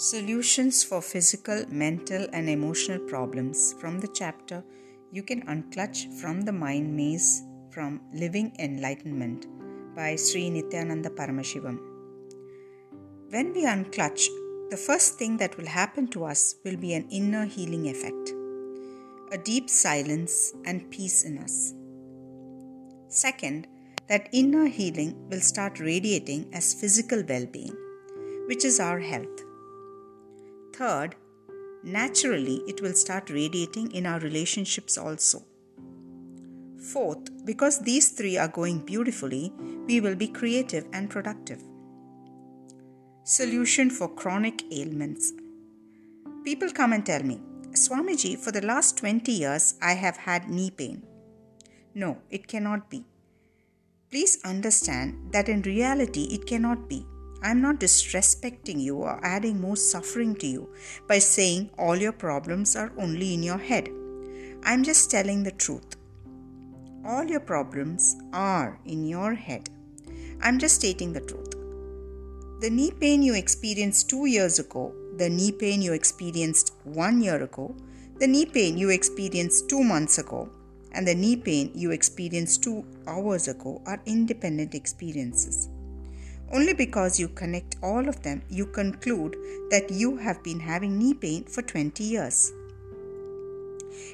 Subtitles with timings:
[0.00, 4.62] Solutions for physical, mental, and emotional problems from the chapter
[5.10, 9.46] You Can Unclutch from the Mind Maze from Living Enlightenment
[9.96, 11.80] by Sri Nithyananda Paramashivam.
[13.30, 14.28] When we unclutch,
[14.70, 18.32] the first thing that will happen to us will be an inner healing effect,
[19.32, 21.74] a deep silence and peace in us.
[23.08, 23.66] Second,
[24.06, 27.76] that inner healing will start radiating as physical well being,
[28.46, 29.47] which is our health.
[30.78, 31.16] Third,
[31.82, 35.42] naturally it will start radiating in our relationships also.
[36.92, 39.52] Fourth, because these three are going beautifully,
[39.88, 41.60] we will be creative and productive.
[43.24, 45.32] Solution for chronic ailments.
[46.44, 47.40] People come and tell me,
[47.72, 51.02] Swamiji, for the last 20 years I have had knee pain.
[51.92, 53.04] No, it cannot be.
[54.10, 57.04] Please understand that in reality it cannot be.
[57.42, 60.68] I'm not disrespecting you or adding more suffering to you
[61.06, 63.88] by saying all your problems are only in your head.
[64.64, 65.96] I'm just telling the truth.
[67.04, 69.70] All your problems are in your head.
[70.42, 71.54] I'm just stating the truth.
[72.60, 77.40] The knee pain you experienced two years ago, the knee pain you experienced one year
[77.42, 77.76] ago,
[78.18, 80.50] the knee pain you experienced two months ago,
[80.90, 85.68] and the knee pain you experienced two hours ago are independent experiences.
[86.50, 89.36] Only because you connect all of them, you conclude
[89.70, 92.52] that you have been having knee pain for 20 years.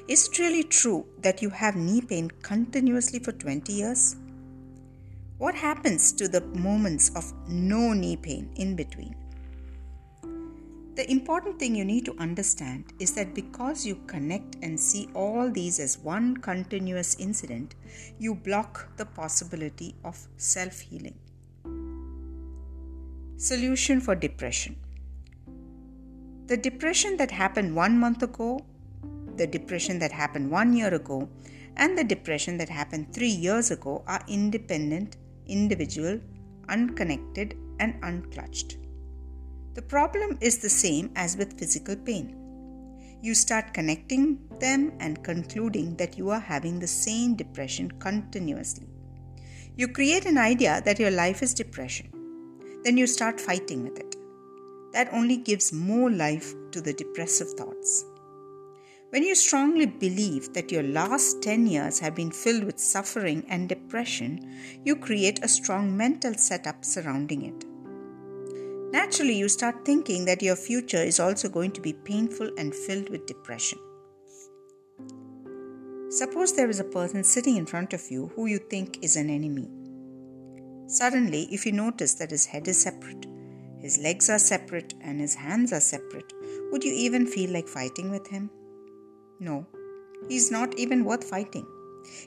[0.07, 4.17] Is it really true that you have knee pain continuously for 20 years?
[5.37, 9.15] What happens to the moments of no knee pain in between?
[10.95, 15.51] The important thing you need to understand is that because you connect and see all
[15.51, 17.75] these as one continuous incident,
[18.17, 21.19] you block the possibility of self healing.
[23.37, 24.77] Solution for depression.
[26.45, 28.65] The depression that happened one month ago,
[29.35, 31.27] the depression that happened one year ago,
[31.75, 36.17] and the depression that happened three years ago are independent, individual,
[36.69, 38.77] unconnected, and unclutched.
[39.73, 42.37] The problem is the same as with physical pain.
[43.21, 48.87] You start connecting them and concluding that you are having the same depression continuously.
[49.75, 52.14] You create an idea that your life is depression
[52.85, 54.15] then you start fighting with it.
[54.93, 58.05] That only gives more life to the depressive thoughts.
[59.09, 63.67] When you strongly believe that your last 10 years have been filled with suffering and
[63.67, 67.65] depression, you create a strong mental setup surrounding it.
[68.93, 73.09] Naturally, you start thinking that your future is also going to be painful and filled
[73.09, 73.79] with depression.
[76.09, 79.29] Suppose there is a person sitting in front of you who you think is an
[79.31, 79.84] enemy.
[80.87, 83.25] Suddenly, if you notice that his head is separate,
[83.79, 86.31] his legs are separate, and his hands are separate,
[86.71, 88.49] would you even feel like fighting with him?
[89.39, 89.65] No,
[90.29, 91.65] he's not even worth fighting.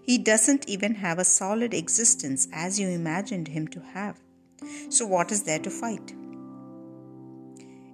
[0.02, 4.20] He doesn't even have a solid existence as you imagined him to have.
[4.88, 6.12] So, what is there to fight?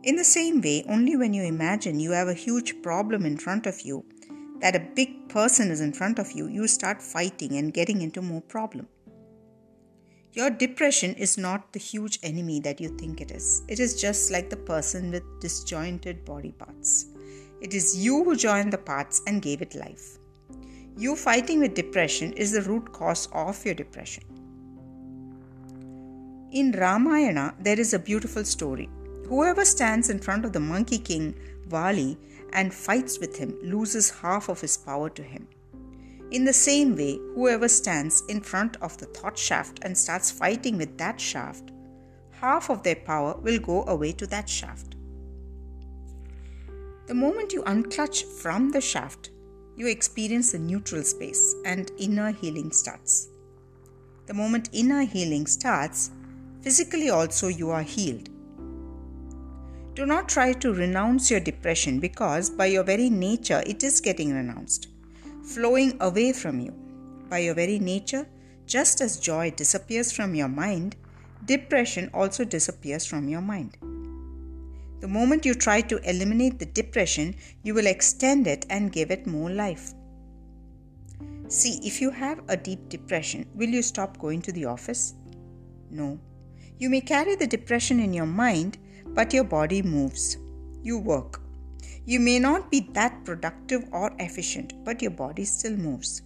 [0.03, 3.67] In the same way, only when you imagine you have a huge problem in front
[3.67, 4.05] of you,
[4.61, 8.23] that a big person is in front of you, you start fighting and getting into
[8.23, 8.89] more problem.
[10.35, 13.63] Your depression is not the huge enemy that you think it is.
[13.69, 17.07] It is just like the person with disjointed body parts.
[17.61, 20.19] It is you who joined the parts and gave it life.
[20.97, 24.25] You fighting with depression is the root cause of your depression.
[26.51, 28.89] In Ramayana, there is a beautiful story.
[29.29, 31.37] Whoever stands in front of the monkey king
[31.69, 32.19] Vali
[32.53, 35.47] and fights with him loses half of his power to him.
[36.35, 40.77] In the same way, whoever stands in front of the thought shaft and starts fighting
[40.77, 41.71] with that shaft,
[42.33, 44.97] half of their power will go away to that shaft.
[47.07, 49.31] The moment you unclutch from the shaft,
[49.77, 53.29] you experience the neutral space and inner healing starts.
[54.27, 56.11] The moment inner healing starts,
[56.63, 58.29] physically also you are healed.
[59.95, 64.35] Do not try to renounce your depression because, by your very nature, it is getting
[64.35, 64.89] renounced
[65.45, 66.75] flowing away from you.
[67.29, 68.27] By your very nature,
[68.67, 70.97] just as joy disappears from your mind,
[71.45, 73.77] depression also disappears from your mind.
[75.01, 79.27] The moment you try to eliminate the depression, you will extend it and give it
[79.27, 79.93] more life.
[81.49, 85.15] See, if you have a deep depression, will you stop going to the office?
[85.91, 86.19] No.
[86.79, 90.39] You may carry the depression in your mind, but your body moves.
[90.83, 91.44] You work.
[92.07, 96.23] You may not be that productive or efficient, but your body still moves.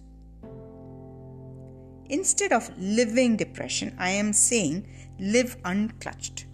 [2.09, 4.87] Instead of living depression, I am saying
[5.19, 6.45] live unclutched.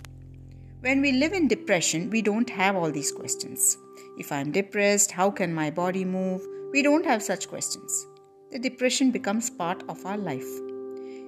[0.82, 3.78] When we live in depression, we don't have all these questions.
[4.20, 6.46] If I'm depressed, how can my body move?
[6.72, 8.06] We don't have such questions.
[8.52, 10.48] The depression becomes part of our life.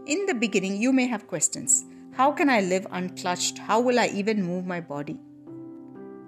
[0.06, 1.84] In the beginning, you may have questions
[2.14, 3.58] How can I live unclutched?
[3.58, 5.20] How will I even move my body?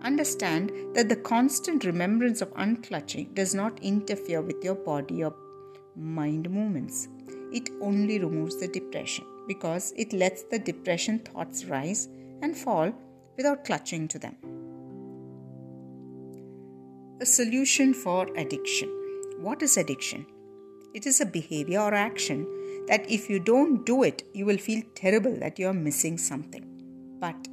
[0.02, 5.36] Understand that the constant remembrance of unclutching does not interfere with your body or
[5.96, 7.10] mind movements.
[7.52, 12.08] It only removes the depression because it lets the depression thoughts rise
[12.42, 12.94] and fall
[13.36, 14.36] without clutching to them.
[17.22, 18.90] A solution for addiction.
[19.42, 20.26] What is addiction?
[20.94, 22.48] It is a behavior or action
[22.88, 26.66] that if you don't do it, you will feel terrible that you are missing something.
[27.20, 27.48] But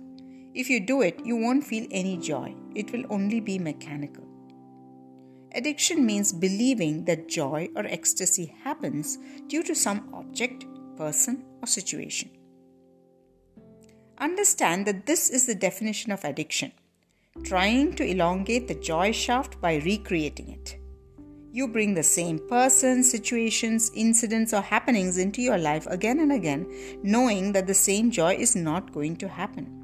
[0.57, 2.55] if you do it, you won't feel any joy.
[2.75, 4.25] It will only be mechanical.
[5.55, 9.19] Addiction means believing that joy or ecstasy happens
[9.49, 10.65] due to some object,
[10.97, 12.31] person, or situation.
[14.19, 16.73] Understand that this is the definition of addiction
[17.45, 20.79] trying to elongate the joy shaft by recreating it.
[21.53, 26.67] You bring the same person, situations, incidents, or happenings into your life again and again,
[27.03, 29.76] knowing that the same joy is not going to happen.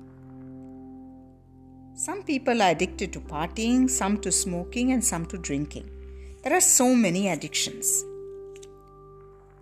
[1.94, 5.90] Some people are addicted to partying, some to smoking, and some to drinking.
[6.42, 8.04] There are so many addictions.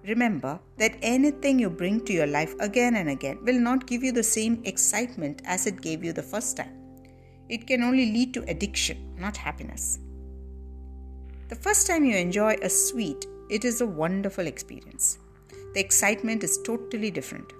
[0.07, 4.13] Remember that anything you bring to your life again and again will not give you
[4.13, 6.73] the same excitement as it gave you the first time.
[7.49, 9.99] It can only lead to addiction, not happiness.
[11.49, 15.19] The first time you enjoy a sweet, it is a wonderful experience.
[15.75, 17.53] The excitement is totally different.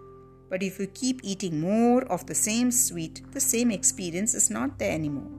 [0.51, 4.79] But if you keep eating more of the same sweet, the same experience is not
[4.79, 5.31] there anymore.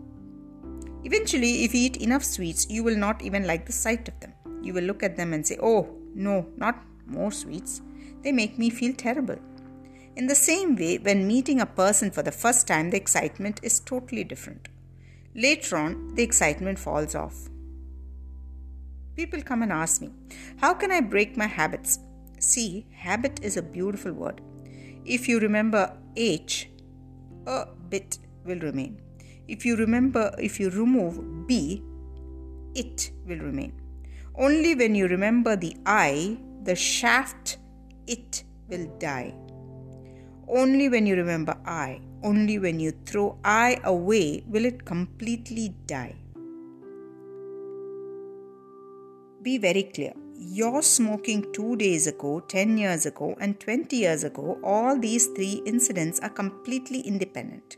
[1.04, 4.34] Eventually, if you eat enough sweets, you will not even like the sight of them.
[4.64, 7.82] You will look at them and say, Oh, no, not more sweets.
[8.22, 9.38] They make me feel terrible.
[10.16, 13.80] In the same way, when meeting a person for the first time, the excitement is
[13.80, 14.70] totally different.
[15.34, 17.50] Later on, the excitement falls off.
[19.16, 20.12] People come and ask me,
[20.58, 22.00] How can I break my habits?
[22.40, 24.42] See, habit is a beautiful word.
[25.06, 26.70] If you remember H,
[27.48, 29.02] a bit will remain.
[29.48, 31.84] If you remember, if you remove B,
[32.76, 33.74] it will remain.
[34.36, 37.58] Only when you remember the I, the shaft,
[38.08, 39.34] it will die.
[40.48, 46.16] Only when you remember I, only when you throw I away will it completely die.
[49.42, 54.60] Be very clear your smoking two days ago, 10 years ago, and 20 years ago,
[54.64, 57.78] all these three incidents are completely independent.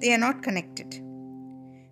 [0.00, 1.02] They are not connected.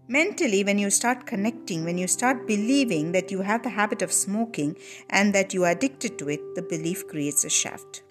[0.06, 4.12] Mentally, when you start connecting, when you start believing that you have the habit of
[4.12, 4.76] smoking
[5.10, 8.04] and that you are addicted to it, the belief creates a shaft.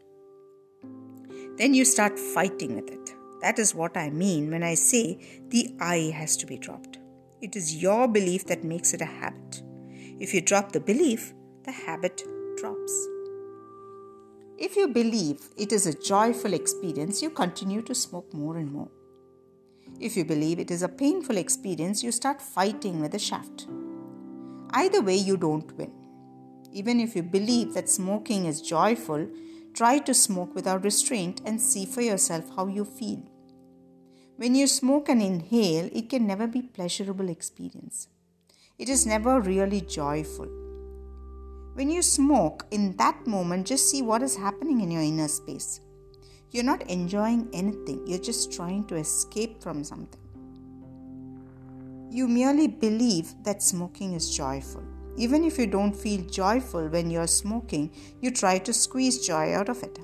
[1.58, 3.16] Then you start fighting with it.
[3.40, 6.98] That is what I mean when I say the I has to be dropped.
[7.42, 9.64] It is your belief that makes it a habit.
[10.20, 11.34] If you drop the belief,
[11.64, 12.24] the habit
[12.58, 13.08] drops.
[14.58, 18.90] If you believe it is a joyful experience, you continue to smoke more and more.
[20.00, 23.68] If you believe it is a painful experience, you start fighting with the shaft.
[24.72, 25.92] Either way, you don't win.
[26.72, 29.28] Even if you believe that smoking is joyful,
[29.74, 33.22] try to smoke without restraint and see for yourself how you feel.
[34.38, 38.08] When you smoke and inhale, it can never be pleasurable experience.
[38.80, 40.73] It is never really joyful.
[41.74, 45.82] When you smoke, in that moment, just see what is happening in your inner space.
[46.52, 50.22] You're not enjoying anything, you're just trying to escape from something.
[52.12, 54.84] You merely believe that smoking is joyful.
[55.18, 57.90] Even if you don't feel joyful when you're smoking,
[58.22, 59.98] you try to squeeze joy out of it.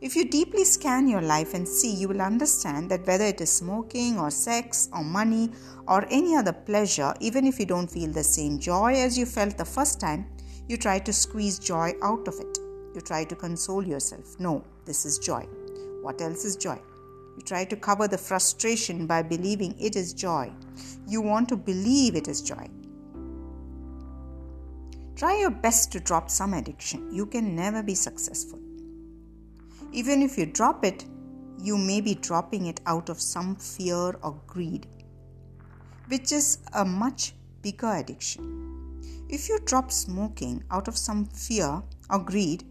[0.00, 3.50] If you deeply scan your life and see, you will understand that whether it is
[3.50, 5.50] smoking or sex or money
[5.88, 9.56] or any other pleasure, even if you don't feel the same joy as you felt
[9.56, 10.26] the first time,
[10.68, 12.58] you try to squeeze joy out of it.
[12.94, 14.38] You try to console yourself.
[14.38, 15.48] No, this is joy.
[16.02, 16.78] What else is joy?
[17.36, 20.52] You try to cover the frustration by believing it is joy.
[21.08, 22.68] You want to believe it is joy.
[25.16, 27.12] Try your best to drop some addiction.
[27.12, 28.60] You can never be successful.
[29.94, 31.04] Even if you drop it,
[31.62, 34.88] you may be dropping it out of some fear or greed,
[36.08, 37.32] which is a much
[37.62, 39.00] bigger addiction.
[39.28, 42.64] If you drop smoking out of some fear or greed,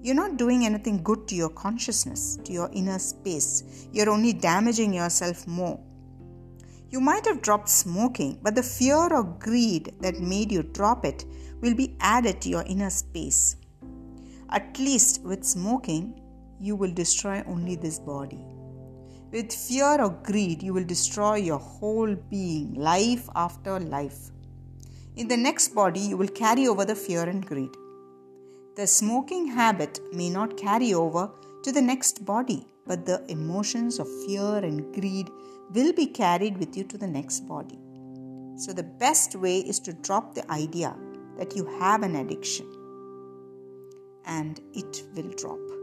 [0.00, 3.86] you're not doing anything good to your consciousness, to your inner space.
[3.92, 5.78] You're only damaging yourself more.
[6.88, 11.26] You might have dropped smoking, but the fear or greed that made you drop it
[11.60, 13.56] will be added to your inner space.
[14.48, 16.18] At least with smoking,
[16.62, 18.40] you will destroy only this body.
[19.32, 24.30] With fear or greed, you will destroy your whole being, life after life.
[25.16, 27.74] In the next body, you will carry over the fear and greed.
[28.76, 31.30] The smoking habit may not carry over
[31.64, 35.28] to the next body, but the emotions of fear and greed
[35.74, 37.78] will be carried with you to the next body.
[38.56, 40.94] So, the best way is to drop the idea
[41.38, 42.66] that you have an addiction
[44.26, 45.81] and it will drop.